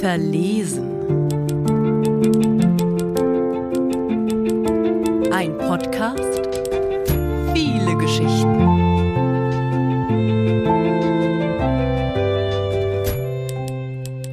Verlesen. 0.00 0.90
Ein 5.30 5.58
Podcast. 5.58 6.48
Viele 7.52 7.96
Geschichten. 7.98 8.54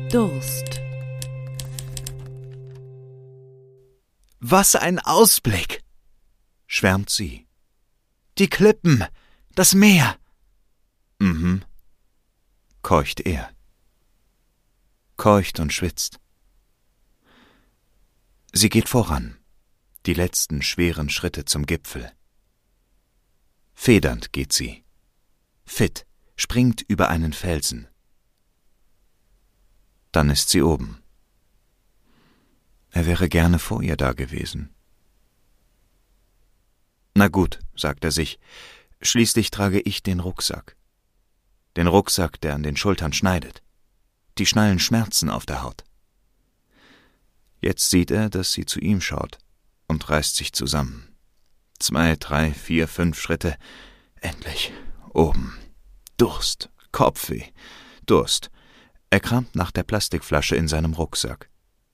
Durst. 0.10 0.82
Was 4.40 4.76
ein 4.76 5.00
Ausblick! 5.00 5.82
schwärmt 6.68 7.10
sie. 7.10 7.46
Die 8.38 8.48
Klippen, 8.48 9.04
das 9.56 9.74
Meer. 9.74 10.16
Mhm, 11.22 11.64
keucht 12.82 13.20
er. 13.20 13.52
Keucht 15.18 15.60
und 15.60 15.72
schwitzt. 15.72 16.20
Sie 18.54 18.70
geht 18.70 18.90
voran, 18.90 19.38
die 20.08 20.16
letzten 20.16 20.64
schweren 20.64 21.12
Schritte 21.12 21.46
zum 21.46 21.68
Gipfel. 21.68 22.12
Federnd 23.76 24.34
geht 24.34 24.52
sie. 24.52 24.84
Fit, 25.64 26.08
springt 26.36 26.82
über 26.88 27.10
einen 27.10 27.34
Felsen. 27.34 27.88
Dann 30.12 30.32
ist 30.32 30.50
sie 30.50 30.64
oben. 30.64 31.04
Er 32.90 33.06
wäre 33.06 33.30
gerne 33.30 33.60
vor 33.60 33.84
ihr 33.84 33.96
da 33.96 34.14
gewesen. 34.14 34.74
Na 37.14 37.28
gut, 37.28 37.60
sagt 37.76 38.04
er 38.06 38.12
sich, 38.12 38.40
schließlich 39.04 39.52
trage 39.52 39.82
ich 39.82 40.02
den 40.02 40.20
Rucksack. 40.20 40.81
Den 41.78 41.88
Rucksack, 41.88 42.42
der 42.42 42.56
an 42.56 42.64
den 42.64 42.76
Schultern 42.76 43.14
schneidet. 43.14 43.62
Die 44.38 44.46
schnallen 44.46 44.80
Schmerzen 44.80 45.30
auf 45.30 45.46
der 45.46 45.64
Haut. 45.64 45.84
Jetzt 47.62 47.90
sieht 47.90 48.12
er, 48.12 48.30
dass 48.30 48.54
sie 48.54 48.66
zu 48.66 48.80
ihm 48.80 49.02
schaut 49.02 49.38
und 49.88 50.10
reißt 50.10 50.36
sich 50.36 50.52
zusammen. 50.54 51.16
Zwei, 51.80 52.16
drei, 52.16 52.54
vier, 52.54 52.88
fünf 52.88 53.20
Schritte. 53.20 53.58
Endlich. 54.16 54.72
Oben. 55.14 55.58
Durst. 56.18 56.70
Kopfweh. 56.92 57.44
Durst. 58.06 58.50
Er 59.10 59.20
kramt 59.20 59.56
nach 59.56 59.72
der 59.72 59.84
Plastikflasche 59.84 60.56
in 60.56 60.68
seinem 60.68 60.94
Rucksack. 60.94 61.50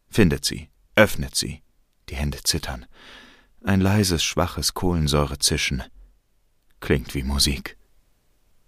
Findet 0.09 0.45
sie. 0.45 0.69
Öffnet 0.95 1.35
sie. 1.35 1.61
Die 2.09 2.15
Hände 2.15 2.41
zittern. 2.43 2.85
Ein 3.63 3.81
leises, 3.81 4.23
schwaches 4.23 4.73
Kohlensäurezischen. 4.73 5.83
Klingt 6.79 7.13
wie 7.15 7.23
Musik. 7.23 7.77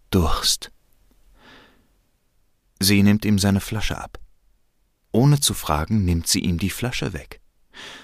Durst. 0.09 0.71
Sie 2.79 3.03
nimmt 3.03 3.25
ihm 3.25 3.39
seine 3.39 3.59
Flasche 3.59 3.97
ab. 3.97 4.19
Ohne 5.11 5.39
zu 5.39 5.53
fragen, 5.53 6.05
nimmt 6.05 6.27
sie 6.27 6.39
ihm 6.39 6.59
die 6.59 6.69
Flasche 6.69 7.13
weg, 7.13 7.41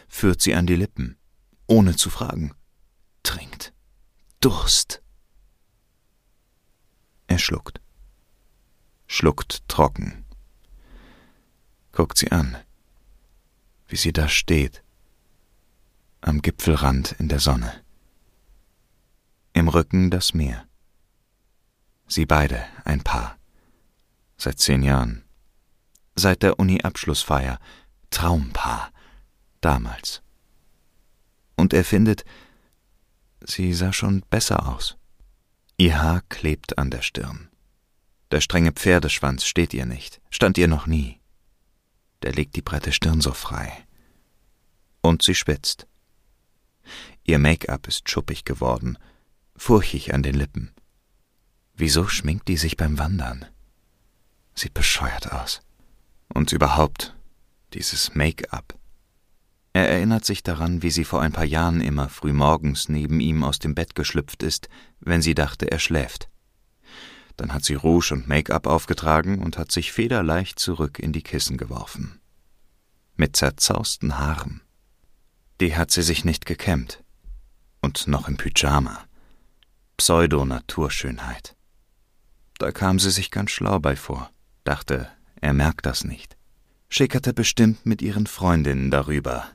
führt 0.07 0.41
sie 0.41 0.55
an 0.55 0.67
die 0.67 0.75
Lippen, 0.75 1.17
ohne 1.67 1.95
zu 1.95 2.09
fragen, 2.09 2.53
trinkt. 3.23 3.73
Durst. 4.39 5.01
Er 7.27 7.39
schluckt. 7.39 7.79
Schluckt 9.07 9.67
trocken 9.67 10.25
guckt 11.95 12.17
sie 12.17 12.31
an, 12.31 12.57
wie 13.87 13.95
sie 13.95 14.11
da 14.11 14.27
steht, 14.27 14.83
am 16.21 16.41
Gipfelrand 16.41 17.13
in 17.13 17.29
der 17.29 17.39
Sonne. 17.39 17.83
Im 19.53 19.69
Rücken 19.69 20.11
das 20.11 20.33
Meer. 20.33 20.67
Sie 22.07 22.25
beide 22.25 22.65
ein 22.83 23.01
Paar. 23.01 23.34
Seit 24.37 24.59
zehn 24.59 24.83
Jahren. 24.83 25.23
Seit 26.15 26.43
der 26.43 26.59
Uni-Abschlussfeier. 26.59 27.59
Traumpaar. 28.09 28.91
Damals. 29.61 30.21
Und 31.55 31.73
er 31.73 31.83
findet, 31.83 32.25
sie 33.45 33.73
sah 33.73 33.93
schon 33.93 34.21
besser 34.29 34.67
aus. 34.67 34.97
Ihr 35.77 36.01
Haar 36.01 36.21
klebt 36.29 36.77
an 36.77 36.89
der 36.89 37.01
Stirn. 37.01 37.49
Der 38.31 38.41
strenge 38.41 38.71
Pferdeschwanz 38.71 39.45
steht 39.45 39.73
ihr 39.73 39.85
nicht, 39.85 40.21
stand 40.29 40.57
ihr 40.57 40.67
noch 40.67 40.87
nie 40.87 41.19
der 42.25 42.33
legt 42.33 42.55
die 42.55 42.63
breite 42.63 42.91
Stirn 42.91 43.21
so 43.21 43.33
frei. 43.33 43.71
Und 45.01 45.21
sie 45.21 45.35
schwitzt. 45.35 45.85
Ihr 47.23 47.37
Make-up 47.37 47.87
ist 47.87 48.09
schuppig 48.09 48.45
geworden, 48.45 48.97
furchig 49.55 50.13
an 50.13 50.23
den 50.23 50.33
Lippen. 50.33 50.73
Wieso 51.75 52.07
schminkt 52.07 52.47
die 52.47 52.57
sich 52.57 52.77
beim 52.77 52.97
Wandern? 52.97 53.45
Sieht 54.55 54.73
bescheuert 54.73 55.31
aus. 55.31 55.61
Und 56.33 56.51
überhaupt, 56.51 57.15
dieses 57.73 58.15
Make-up. 58.15 58.77
Er 59.73 59.89
erinnert 59.89 60.23
sich 60.23 60.41
daran, 60.41 60.81
wie 60.81 60.89
sie 60.89 61.03
vor 61.03 61.21
ein 61.21 61.33
paar 61.33 61.43
Jahren 61.45 61.81
immer 61.81 62.07
früh 62.07 62.31
morgens 62.31 62.87
neben 62.87 63.19
ihm 63.19 63.43
aus 63.43 63.59
dem 63.59 63.75
Bett 63.75 63.93
geschlüpft 63.93 64.41
ist, 64.41 64.69
wenn 65.01 65.21
sie 65.21 65.35
dachte, 65.35 65.69
er 65.69 65.79
schläft. 65.79 66.29
Dann 67.35 67.53
hat 67.53 67.65
sie 67.65 67.73
Rouge 67.73 68.13
und 68.13 68.27
Make-up 68.29 68.67
aufgetragen 68.67 69.41
und 69.41 69.57
hat 69.57 69.71
sich 69.71 69.91
federleicht 69.91 70.59
zurück 70.59 70.99
in 70.99 71.11
die 71.11 71.23
Kissen 71.23 71.57
geworfen. 71.57 72.21
Mit 73.17 73.35
zerzausten 73.35 74.17
Haaren. 74.17 74.61
Die 75.59 75.75
hat 75.75 75.91
sie 75.91 76.03
sich 76.03 76.23
nicht 76.23 76.45
gekämmt. 76.45 77.03
Und 77.81 78.07
noch 78.07 78.29
im 78.29 78.37
Pyjama. 78.37 79.03
Pseudo-Naturschönheit. 79.97 81.55
Da 82.57 82.71
kam 82.71 82.99
sie 82.99 83.11
sich 83.11 83.31
ganz 83.31 83.51
schlau 83.51 83.79
bei 83.79 83.97
vor, 83.97 84.31
dachte, 84.65 85.07
er 85.39 85.53
merkt 85.53 85.85
das 85.85 86.03
nicht. 86.03 86.37
Schickerte 86.89 87.33
bestimmt 87.33 87.85
mit 87.85 88.01
ihren 88.01 88.27
Freundinnen 88.27 88.91
darüber. 88.91 89.47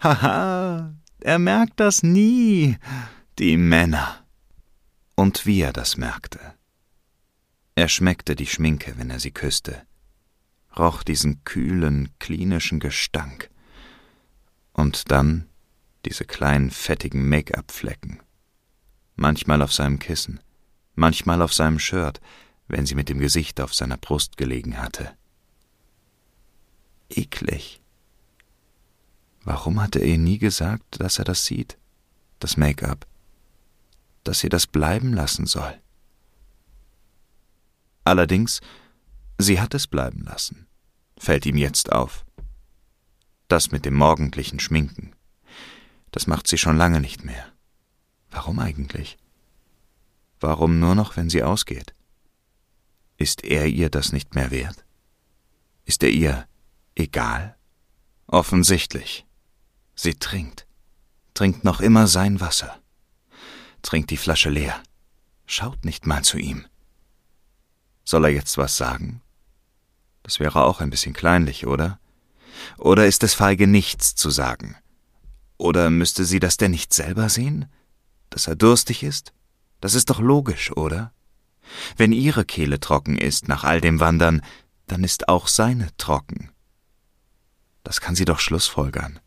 Haha, 0.00 0.94
er 1.20 1.38
merkt 1.38 1.80
das 1.80 2.02
nie, 2.02 2.78
die 3.38 3.56
Männer. 3.56 4.24
Und 5.14 5.46
wie 5.46 5.60
er 5.60 5.72
das 5.72 5.96
merkte. 5.96 6.38
Er 7.74 7.88
schmeckte 7.88 8.36
die 8.36 8.46
Schminke, 8.46 8.94
wenn 8.96 9.10
er 9.10 9.20
sie 9.20 9.30
küsste, 9.30 9.82
roch 10.78 11.02
diesen 11.02 11.44
kühlen, 11.44 12.10
klinischen 12.18 12.80
Gestank. 12.80 13.50
Und 14.72 15.10
dann 15.10 15.48
diese 16.04 16.24
kleinen, 16.24 16.70
fettigen 16.70 17.28
Make-up-Flecken. 17.28 18.20
Manchmal 19.16 19.62
auf 19.62 19.72
seinem 19.72 19.98
Kissen, 19.98 20.40
manchmal 20.94 21.42
auf 21.42 21.52
seinem 21.52 21.78
Shirt, 21.78 22.20
wenn 22.68 22.86
sie 22.86 22.94
mit 22.94 23.08
dem 23.08 23.18
Gesicht 23.18 23.60
auf 23.60 23.74
seiner 23.74 23.96
Brust 23.96 24.36
gelegen 24.36 24.78
hatte. 24.78 25.16
Eklig. 27.08 27.80
Warum 29.44 29.80
hatte 29.80 30.00
er 30.00 30.06
ihr 30.06 30.18
nie 30.18 30.38
gesagt, 30.38 31.00
dass 31.00 31.18
er 31.18 31.24
das 31.24 31.44
sieht, 31.44 31.78
das 32.40 32.56
Make-up, 32.56 33.06
dass 34.24 34.40
sie 34.40 34.48
das 34.48 34.66
bleiben 34.66 35.12
lassen 35.12 35.46
soll? 35.46 35.80
Allerdings, 38.02 38.60
sie 39.38 39.60
hat 39.60 39.74
es 39.74 39.86
bleiben 39.86 40.22
lassen, 40.24 40.66
fällt 41.18 41.46
ihm 41.46 41.56
jetzt 41.56 41.92
auf. 41.92 42.24
Das 43.46 43.70
mit 43.70 43.84
dem 43.84 43.94
morgendlichen 43.94 44.58
Schminken, 44.58 45.14
das 46.10 46.26
macht 46.26 46.48
sie 46.48 46.58
schon 46.58 46.76
lange 46.76 47.00
nicht 47.00 47.24
mehr. 47.24 47.52
Warum 48.30 48.58
eigentlich? 48.58 49.16
Warum 50.40 50.80
nur 50.80 50.94
noch, 50.94 51.16
wenn 51.16 51.30
sie 51.30 51.42
ausgeht? 51.42 51.94
Ist 53.16 53.44
er 53.44 53.66
ihr 53.66 53.90
das 53.90 54.12
nicht 54.12 54.34
mehr 54.34 54.50
wert? 54.50 54.84
Ist 55.84 56.02
er 56.02 56.10
ihr 56.10 56.46
egal? 56.94 57.56
Offensichtlich. 58.26 59.24
Sie 59.94 60.14
trinkt, 60.14 60.66
trinkt 61.32 61.64
noch 61.64 61.80
immer 61.80 62.06
sein 62.06 62.40
Wasser, 62.40 62.78
trinkt 63.82 64.10
die 64.10 64.18
Flasche 64.18 64.50
leer, 64.50 64.82
schaut 65.46 65.84
nicht 65.84 66.06
mal 66.06 66.22
zu 66.22 66.36
ihm. 66.36 66.66
Soll 68.04 68.24
er 68.24 68.30
jetzt 68.30 68.58
was 68.58 68.76
sagen? 68.76 69.22
Das 70.22 70.38
wäre 70.38 70.64
auch 70.64 70.80
ein 70.80 70.90
bisschen 70.90 71.14
kleinlich, 71.14 71.66
oder? 71.66 71.98
Oder 72.76 73.06
ist 73.06 73.22
es 73.22 73.34
feige, 73.34 73.66
nichts 73.66 74.14
zu 74.14 74.30
sagen? 74.30 74.76
Oder 75.56 75.88
müsste 75.88 76.24
sie 76.24 76.40
das 76.40 76.56
denn 76.56 76.72
nicht 76.72 76.92
selber 76.92 77.28
sehen? 77.28 77.66
Dass 78.28 78.46
er 78.46 78.56
durstig 78.56 79.02
ist? 79.02 79.32
Das 79.80 79.94
ist 79.94 80.10
doch 80.10 80.20
logisch, 80.20 80.72
oder? 80.76 81.12
Wenn 81.96 82.12
ihre 82.12 82.44
Kehle 82.44 82.80
trocken 82.80 83.18
ist 83.18 83.48
nach 83.48 83.64
all 83.64 83.80
dem 83.80 84.00
Wandern, 84.00 84.42
dann 84.86 85.04
ist 85.04 85.28
auch 85.28 85.48
seine 85.48 85.88
trocken. 85.96 86.50
Das 87.82 88.00
kann 88.00 88.14
sie 88.14 88.24
doch 88.24 88.40
schlussfolgern. 88.40 89.20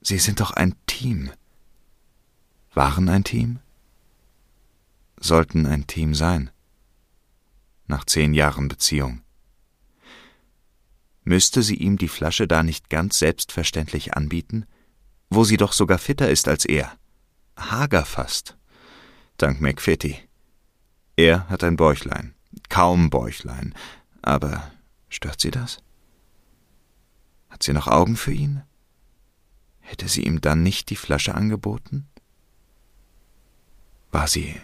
Sie 0.00 0.18
sind 0.18 0.40
doch 0.40 0.52
ein 0.52 0.74
Team. 0.86 1.30
Waren 2.74 3.08
ein 3.08 3.24
Team? 3.24 3.58
Sollten 5.18 5.66
ein 5.66 5.86
Team 5.86 6.14
sein 6.14 6.50
nach 7.88 8.04
zehn 8.04 8.34
Jahren 8.34 8.68
Beziehung. 8.68 9.22
Müsste 11.24 11.62
sie 11.62 11.76
ihm 11.76 11.98
die 11.98 12.08
Flasche 12.08 12.46
da 12.46 12.62
nicht 12.62 12.88
ganz 12.88 13.18
selbstverständlich 13.18 14.14
anbieten, 14.14 14.66
wo 15.28 15.44
sie 15.44 15.56
doch 15.56 15.72
sogar 15.72 15.98
fitter 15.98 16.30
ist 16.30 16.46
als 16.46 16.64
er? 16.64 16.96
Hager 17.56 18.04
fast, 18.04 18.56
dank 19.36 19.60
McFitty. 19.60 20.18
Er 21.16 21.48
hat 21.48 21.64
ein 21.64 21.76
Bäuchlein, 21.76 22.34
kaum 22.68 23.08
Bäuchlein, 23.08 23.74
aber 24.20 24.70
stört 25.08 25.40
sie 25.40 25.50
das? 25.50 25.82
Hat 27.48 27.62
sie 27.62 27.72
noch 27.72 27.86
Augen 27.86 28.16
für 28.16 28.32
ihn? 28.32 28.62
Hätte 29.80 30.08
sie 30.08 30.24
ihm 30.24 30.42
dann 30.42 30.62
nicht 30.62 30.90
die 30.90 30.96
Flasche 30.96 31.34
angeboten? 31.34 32.06
War 34.10 34.28
sie 34.28 34.60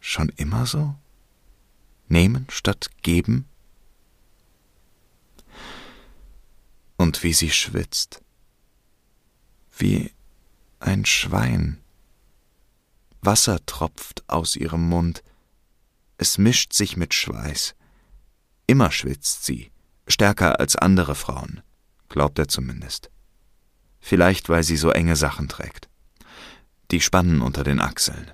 schon 0.00 0.30
immer 0.30 0.64
so? 0.64 0.94
Nehmen 2.08 2.46
statt 2.48 2.90
geben? 3.02 3.46
Und 6.96 7.22
wie 7.22 7.34
sie 7.34 7.50
schwitzt. 7.50 8.22
Wie 9.76 10.12
ein 10.80 11.04
Schwein. 11.04 11.78
Wasser 13.20 13.64
tropft 13.66 14.24
aus 14.28 14.56
ihrem 14.56 14.88
Mund. 14.88 15.22
Es 16.20 16.36
mischt 16.36 16.74
sich 16.74 16.98
mit 16.98 17.14
Schweiß. 17.14 17.74
Immer 18.66 18.90
schwitzt 18.90 19.46
sie, 19.46 19.70
stärker 20.06 20.60
als 20.60 20.76
andere 20.76 21.14
Frauen, 21.14 21.62
glaubt 22.10 22.38
er 22.38 22.46
zumindest. 22.46 23.10
Vielleicht, 24.00 24.50
weil 24.50 24.62
sie 24.62 24.76
so 24.76 24.90
enge 24.90 25.16
Sachen 25.16 25.48
trägt. 25.48 25.88
Die 26.90 27.00
Spannen 27.00 27.40
unter 27.40 27.64
den 27.64 27.80
Achseln. 27.80 28.30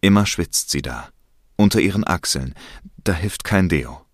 Immer 0.00 0.26
schwitzt 0.26 0.70
sie 0.70 0.82
da. 0.82 1.10
Unter 1.54 1.78
ihren 1.78 2.04
Achseln. 2.04 2.52
Da 3.04 3.12
hilft 3.12 3.44
kein 3.44 3.68
Deo. 3.68 4.04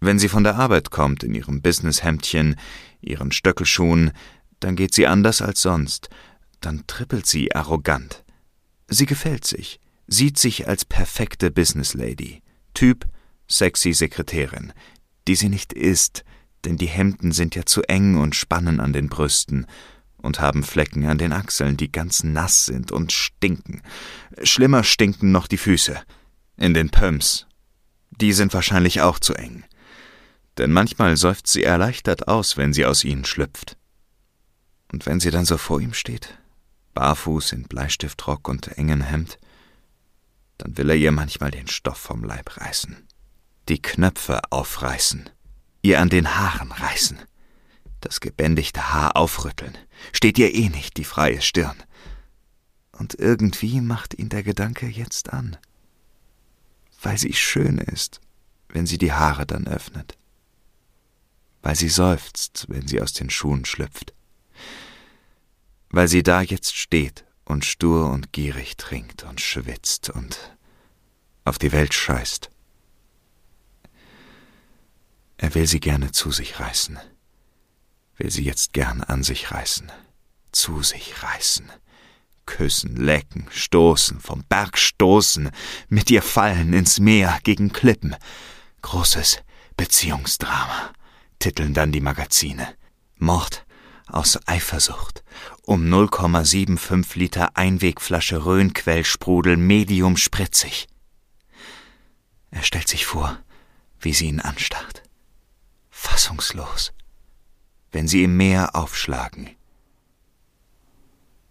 Wenn 0.00 0.18
sie 0.18 0.28
von 0.28 0.42
der 0.42 0.56
Arbeit 0.56 0.90
kommt, 0.90 1.22
in 1.22 1.36
ihrem 1.36 1.62
Businesshemdchen, 1.62 2.56
ihren 3.00 3.30
Stöckelschuhen, 3.30 4.10
dann 4.58 4.74
geht 4.74 4.92
sie 4.92 5.06
anders 5.06 5.40
als 5.40 5.62
sonst. 5.62 6.08
Dann 6.60 6.84
trippelt 6.88 7.26
sie 7.26 7.54
arrogant. 7.54 8.24
Sie 8.88 9.06
gefällt 9.06 9.46
sich, 9.46 9.78
sieht 10.08 10.36
sich 10.36 10.66
als 10.66 10.84
perfekte 10.84 11.52
Businesslady. 11.52 12.42
Typ 12.76 13.06
sexy 13.48 13.94
Sekretärin, 13.94 14.74
die 15.26 15.34
sie 15.34 15.48
nicht 15.48 15.72
ist, 15.72 16.24
denn 16.66 16.76
die 16.76 16.86
Hemden 16.86 17.32
sind 17.32 17.54
ja 17.54 17.64
zu 17.64 17.82
eng 17.84 18.18
und 18.18 18.36
spannen 18.36 18.80
an 18.80 18.92
den 18.92 19.08
Brüsten 19.08 19.66
und 20.18 20.40
haben 20.40 20.62
Flecken 20.62 21.06
an 21.06 21.16
den 21.16 21.32
Achseln, 21.32 21.78
die 21.78 21.90
ganz 21.90 22.22
nass 22.22 22.66
sind 22.66 22.92
und 22.92 23.12
stinken. 23.12 23.80
Schlimmer 24.42 24.84
stinken 24.84 25.32
noch 25.32 25.46
die 25.46 25.56
Füße. 25.56 25.96
In 26.58 26.74
den 26.74 26.90
Pumps. 26.90 27.46
Die 28.10 28.34
sind 28.34 28.52
wahrscheinlich 28.52 29.00
auch 29.00 29.18
zu 29.20 29.32
eng. 29.32 29.64
Denn 30.58 30.70
manchmal 30.70 31.16
seufzt 31.16 31.46
sie 31.46 31.64
erleichtert 31.64 32.28
aus, 32.28 32.58
wenn 32.58 32.74
sie 32.74 32.84
aus 32.84 33.04
ihnen 33.04 33.24
schlüpft. 33.24 33.78
Und 34.92 35.06
wenn 35.06 35.18
sie 35.18 35.30
dann 35.30 35.46
so 35.46 35.56
vor 35.56 35.80
ihm 35.80 35.94
steht, 35.94 36.36
barfuß 36.92 37.52
in 37.52 37.62
Bleistiftrock 37.64 38.48
und 38.48 38.76
engen 38.76 39.00
Hemd, 39.00 39.38
dann 40.58 40.76
will 40.76 40.90
er 40.90 40.96
ihr 40.96 41.12
manchmal 41.12 41.50
den 41.50 41.68
Stoff 41.68 41.98
vom 41.98 42.24
Leib 42.24 42.56
reißen, 42.58 43.06
die 43.68 43.80
Knöpfe 43.80 44.40
aufreißen, 44.50 45.28
ihr 45.82 46.00
an 46.00 46.08
den 46.08 46.36
Haaren 46.36 46.72
reißen, 46.72 47.18
das 48.00 48.20
gebändigte 48.20 48.92
Haar 48.92 49.16
aufrütteln, 49.16 49.76
steht 50.12 50.38
ihr 50.38 50.54
eh 50.54 50.68
nicht 50.68 50.96
die 50.96 51.04
freie 51.04 51.42
Stirn. 51.42 51.76
Und 52.92 53.14
irgendwie 53.18 53.80
macht 53.80 54.14
ihn 54.14 54.30
der 54.30 54.42
Gedanke 54.42 54.86
jetzt 54.86 55.32
an, 55.32 55.58
weil 57.02 57.18
sie 57.18 57.34
schön 57.34 57.78
ist, 57.78 58.20
wenn 58.68 58.86
sie 58.86 58.98
die 58.98 59.12
Haare 59.12 59.46
dann 59.46 59.66
öffnet, 59.66 60.16
weil 61.62 61.76
sie 61.76 61.90
seufzt, 61.90 62.66
wenn 62.68 62.88
sie 62.88 63.02
aus 63.02 63.12
den 63.12 63.28
Schuhen 63.28 63.64
schlüpft, 63.66 64.14
weil 65.90 66.08
sie 66.08 66.22
da 66.22 66.40
jetzt 66.40 66.74
steht 66.74 67.25
und 67.46 67.64
stur 67.64 68.10
und 68.10 68.32
gierig 68.32 68.76
trinkt 68.76 69.22
und 69.22 69.40
schwitzt 69.40 70.10
und 70.10 70.56
auf 71.44 71.58
die 71.58 71.72
Welt 71.72 71.94
scheißt. 71.94 72.50
Er 75.38 75.54
will 75.54 75.66
sie 75.66 75.80
gerne 75.80 76.12
zu 76.12 76.30
sich 76.32 76.60
reißen, 76.60 76.98
will 78.16 78.30
sie 78.30 78.44
jetzt 78.44 78.72
gern 78.72 79.02
an 79.02 79.22
sich 79.22 79.50
reißen, 79.52 79.92
zu 80.50 80.82
sich 80.82 81.22
reißen, 81.22 81.70
küssen, 82.46 82.96
lecken, 82.96 83.46
stoßen, 83.50 84.20
vom 84.20 84.44
Berg 84.44 84.78
stoßen, 84.78 85.50
mit 85.88 86.10
ihr 86.10 86.22
fallen 86.22 86.72
ins 86.72 86.98
Meer 86.98 87.38
gegen 87.44 87.72
Klippen. 87.72 88.16
Großes 88.82 89.40
Beziehungsdrama, 89.76 90.92
titeln 91.38 91.74
dann 91.74 91.92
die 91.92 92.00
Magazine. 92.00 92.74
Mord 93.18 93.65
aus 94.06 94.38
Eifersucht. 94.46 95.24
Um 95.62 95.92
0,75 95.92 97.18
Liter 97.18 97.56
Einwegflasche 97.56 98.44
Rhönquellsprudel 98.44 99.56
medium 99.56 100.16
spritzig. 100.16 100.86
Er 102.50 102.62
stellt 102.62 102.88
sich 102.88 103.06
vor, 103.06 103.38
wie 104.00 104.12
sie 104.12 104.26
ihn 104.26 104.40
anstarrt. 104.40 105.02
Fassungslos. 105.90 106.92
Wenn 107.92 108.08
sie 108.08 108.22
im 108.22 108.36
Meer 108.36 108.74
aufschlagen. 108.74 109.50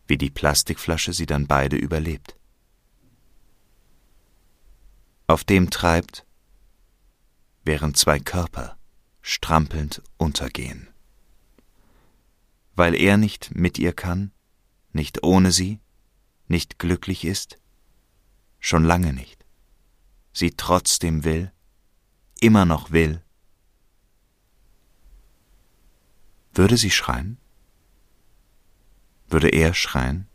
Wie 0.07 0.17
die 0.17 0.29
Plastikflasche 0.29 1.13
sie 1.13 1.25
dann 1.25 1.47
beide 1.47 1.75
überlebt. 1.75 2.35
Auf 5.27 5.43
dem 5.43 5.71
treibt, 5.71 6.25
während 7.63 7.97
zwei 7.97 8.19
Körper 8.19 8.77
strampelnd 9.21 10.03
untergehen. 10.17 10.94
Weil 12.75 12.95
er 12.95 13.17
nicht 13.17 13.55
mit 13.55 13.79
ihr 13.79 13.93
kann, 13.93 14.31
nicht 14.91 15.23
ohne 15.23 15.51
sie, 15.51 15.79
nicht 16.47 16.77
glücklich 16.79 17.25
ist, 17.25 17.57
schon 18.59 18.83
lange 18.83 19.13
nicht 19.13 19.45
sie 20.35 20.51
trotzdem 20.51 21.23
will, 21.23 21.51
immer 22.41 22.65
noch 22.65 22.91
will, 22.91 23.23
würde 26.53 26.75
sie 26.77 26.91
schreien? 26.91 27.37
Würde 29.27 29.49
er 29.49 29.73
schreien? 29.73 30.27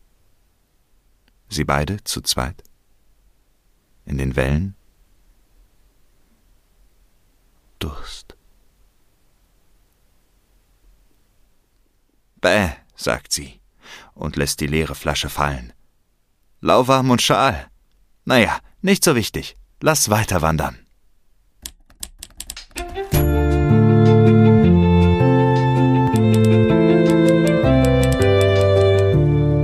Sie 1.48 1.64
beide 1.64 2.02
zu 2.04 2.22
zweit? 2.22 2.62
In 4.06 4.16
den 4.16 4.36
Wellen? 4.36 4.74
Durst. 7.78 8.36
Bäh, 12.40 12.70
sagt 12.96 13.32
sie 13.32 13.60
und 14.14 14.36
lässt 14.36 14.60
die 14.60 14.66
leere 14.66 14.94
Flasche 14.94 15.28
fallen. 15.28 15.72
Lauwarm 16.60 17.10
und 17.10 17.22
Schal. 17.22 17.66
Naja, 18.24 18.58
nicht 18.82 19.04
so 19.04 19.14
wichtig. 19.14 19.56
Lass 19.80 20.10
weiter 20.10 20.42
wandern. 20.42 20.78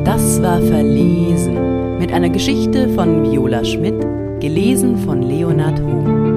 Das 0.04 0.40
war 0.42 0.60
Verlesen 0.62 1.98
mit 1.98 2.12
einer 2.12 2.30
Geschichte 2.30 2.88
von 2.94 3.22
Viola 3.24 3.64
Schmidt, 3.64 4.00
gelesen 4.40 4.98
von 5.04 5.22
Leonhard 5.22 5.78
Huhn. 5.80 6.35